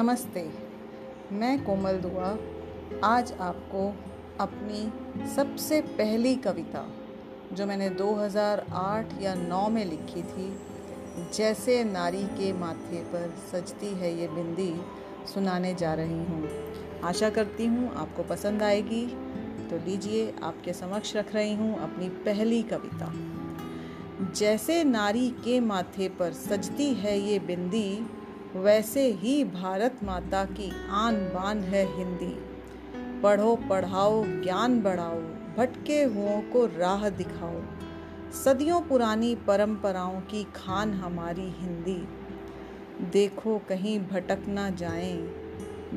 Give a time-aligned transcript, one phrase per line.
[0.00, 0.50] नमस्ते,
[1.32, 2.38] मैं कोमल दुआ।
[3.04, 3.94] आज आपको
[4.40, 4.92] अपनी
[5.34, 6.88] सबसे पहली कविता,
[7.52, 10.58] जो मैंने 2008 या 9 में लिखी थी,
[11.34, 14.80] जैसे नारी के माथे पर सजती है ये बिंदी,
[15.34, 16.48] सुनाने जा रही हूँ।
[17.04, 19.06] आशा करती हूँ आपको पसंद आएगी।
[19.70, 23.12] तो लीजिए, आपके समक्ष रख रही हूँ अपनी पहली कविता।
[24.32, 28.06] जैसे नारी के माथे पर सजती है ये बिंदी
[28.56, 32.36] वैसे ही भारत माता की आन बान है हिंदी।
[33.22, 35.20] पढ़ो, पढ़ाओ, ज्ञान बढ़ाओ,
[35.56, 37.60] भटके हुओं को राह दिखाओ।
[38.32, 42.08] सदियों पुरानी परंपराओं की खान हमारी हिंदी।
[43.10, 45.16] देखो कहीं भटक ना जाएँ,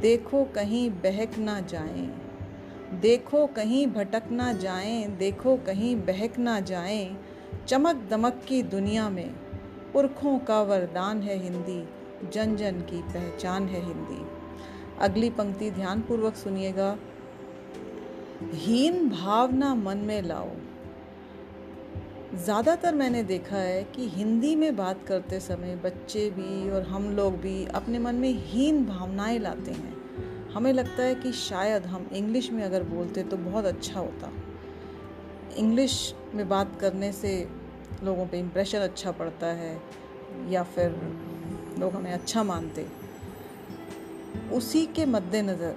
[0.00, 2.06] देखो कहीं बहक ना जाएँ,
[3.00, 7.16] देखो कहीं भटक ना जाएँ, देखो कहीं बहक ना जाएँ,
[7.68, 9.28] चमक दमक की दुनिया में
[9.92, 14.24] पुरखों का वरदान है हिंदी। जन जन की पहचान है हिंदी।
[14.98, 16.96] अगली पंक्ति ध्यानपूर्वक सुनिएगा।
[18.54, 20.50] हीन भावना मन में लाओ।
[22.34, 27.36] ज़्यादातर मैंने देखा है कि हिंदी में बात करते समय बच्चे भी और हम लोग
[27.36, 29.96] भी अपने मन में हीन भावनाएँ लाते हैं।
[30.50, 34.32] हमें लगता है कि शायद हम इंग्लिश में अगर बोलते तो बहुत अच्छा होता।
[35.56, 37.48] इंग्लिश में बात करने से
[38.02, 39.82] लोगों पे इम्प्रेशन अच्छा पड़ता है
[40.48, 40.88] या फिर
[41.78, 42.86] लोग हमें अच्छा मानते।
[44.52, 45.76] उसी के मद्देनज़र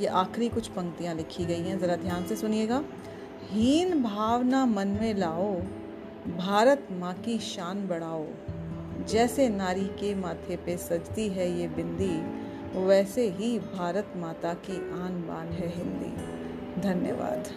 [0.00, 2.84] ये आखिरी कुछ पंक्तियाँ लिखी गई हैं, ज़रा ध्यान से सुनिएगा।
[3.50, 5.54] हीन भावना मन में लाओ,
[6.36, 8.26] भारत माँ की शान बढ़ाओ।
[9.08, 12.42] जैसे नारी के माथे पे सजती है ये बिंदी,
[12.86, 16.14] वैसे ही भारत माता की आन बान है हिंदी।
[16.80, 17.48] धन्यवाद।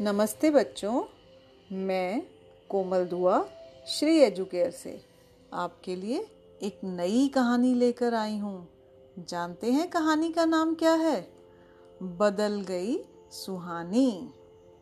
[0.00, 1.02] नमस्ते बच्चों।
[1.72, 2.22] मैं
[2.68, 3.48] कोमल दुआ
[3.86, 5.04] श्री एजुकेयर से
[5.52, 6.30] आपके लिए
[6.62, 8.68] एक नई कहानी लेकर आई हूँ।
[9.18, 11.32] जानते हैं कहानी का नाम क्या है?
[12.02, 14.30] बदल गई सुहानी।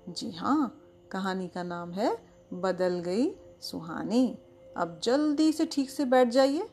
[0.09, 2.19] जी हाँ कहानी का नाम है
[2.53, 4.39] बदल गई सुहानी।
[4.77, 6.69] अब जल्दी से ठीक से बैठ जाइए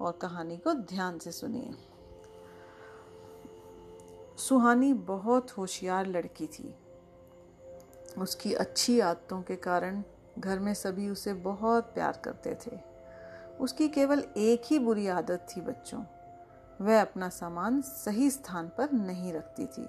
[0.00, 1.74] और कहानी को ध्यान से सुनिए।
[4.36, 6.74] सुहानी बहुत होशियार लड़की थी।
[8.18, 10.02] उसकी अच्छी आदतों के कारण
[10.38, 12.78] घर में सभी उसे बहुत प्यार करते थे।
[13.60, 16.04] उसकी केवल एक ही बुरी आदत थी बच्चों।
[16.80, 19.86] वह अपना सामान सही स्थान पर नहीं रखती थी।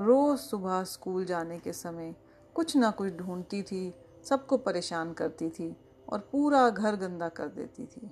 [0.00, 2.14] रोज सुबह स्कूल जाने के समय
[2.54, 3.94] कुछ ना कुछ ढूंढती थी,
[4.24, 5.76] सबको परेशान करती थी
[6.08, 8.10] और पूरा घर गंदा कर देती थी।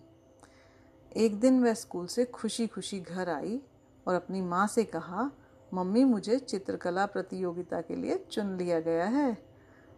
[1.17, 3.61] एक दिन वह स्कूल से खुशी खुशी घर आई
[4.07, 5.31] और अपनी माँ से कहा
[5.75, 9.37] मम्मी मुझे चित्रकला प्रतियोगिता के लिए चुन लिया गया है।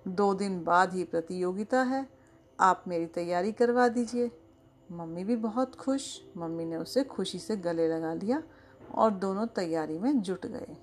[0.08, 2.06] दो दिन बाद ही प्रतियोगिता है।
[2.60, 4.31] आप मेरी तैयारी करवा दीजिए।
[4.92, 8.42] मम्मी भी बहुत खुश। मम्मी ने उसे खुशी से गले लगा लिया
[8.94, 10.76] और दोनों तैयारी में जुट गए।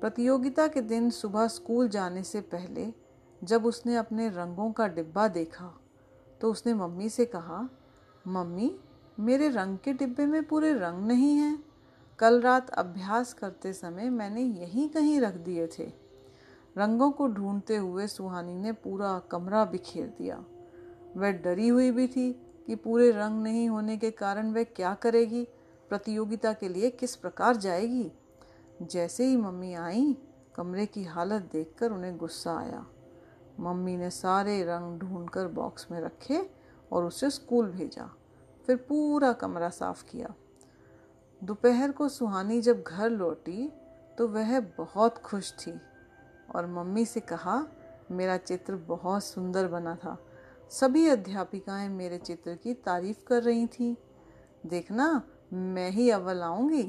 [0.00, 2.92] प्रतियोगिता के दिन सुबह स्कूल जाने से पहले
[3.44, 5.80] जब उसने अपने रंगों का डिब्बा देखा
[6.40, 7.68] तो उसने मम्मी से कहा,
[8.26, 8.76] मम्मी,
[9.20, 11.73] मेरे रंग के डिब्बे में पूरे रंग नहीं हैं।
[12.18, 15.92] कल रात अभ्यास करते समय मैंने यहीं कहीं रख दिए थे।
[16.78, 20.44] रंगों को ढूंढते हुए सुहानी ने पूरा कमरा बिखेर दिया।
[21.16, 22.32] वह डरी हुई भी थी
[22.66, 25.48] कि पूरे रंग नहीं होने के कारण वह क्या करेगी?
[25.88, 28.12] प्रतियोगिता के लिए किस प्रकार जाएगी?
[28.82, 30.16] जैसे ही मम्मी आई,
[30.56, 32.86] कमरे की हालत देखकर उन्हें गुस्सा आया।
[33.60, 36.50] मम्मी ने सारे रंग ढूंढकर बॉक्स में रखे
[36.92, 38.16] और उसे स्कूल भेजा।
[38.66, 40.34] फिर पूरा कमरा साफ़ किया।
[41.42, 43.72] दोपहर को सुहानी जब घर लौटी
[44.18, 45.72] तो वह बहुत खुश थी
[46.54, 47.66] और मम्मी से कहा,
[48.10, 50.16] मेरा चित्र बहुत सुंदर बना था।
[50.70, 53.94] सभी अध्यापिकाएँ मेरे चित्र की तारीफ़ कर रही थीं।
[54.66, 55.22] देखना,
[55.52, 56.82] मैं ही अव्वल आऊँगी,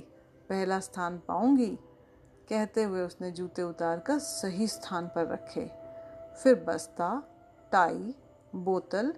[0.50, 1.78] पहला स्थान पाऊँगी।
[2.50, 5.66] कहते हुए उसने जूते उतार कर सही स्थान पर रखे।
[6.44, 7.10] फिर बस्ता,
[7.72, 8.14] टाई,
[8.56, 9.14] बोतल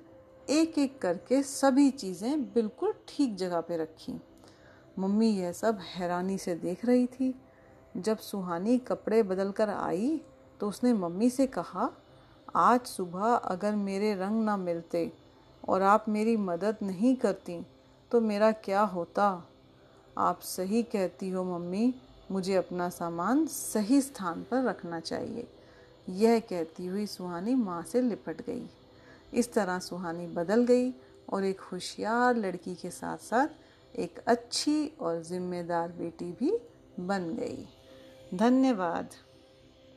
[0.50, 4.20] एक एक करके सभी चीज़ें बिल्कुल ठीक जगह पे रखी।
[5.00, 7.34] मम्मी यह सब हैरानी से देख रही थी।
[7.98, 10.20] जब सुहानी कपड़े बदल कर आई
[10.60, 11.90] तो उसने मम्मी से कहा,
[12.56, 15.12] आज सुबह अगर मेरे रंग ना मिलते
[15.64, 17.60] और आप मेरी मदद नहीं करती
[18.12, 19.44] तो मेरा क्या होता?
[20.18, 21.94] आप सही कहती हो मम्मी,
[22.32, 25.48] मुझे अपना सामान सही स्थान पर रखना चाहिए।
[26.08, 28.70] यह कहती हुई सुहानी माँ से लिपट गई।
[29.34, 30.92] इस तरह सुहानी बदल गई
[31.30, 33.48] और एक होशियार लड़की के साथ साथ
[33.96, 36.58] एक अच्छी और जिम्मेदार बेटी भी
[37.00, 37.68] बन गई।
[38.34, 39.10] धन्यवाद।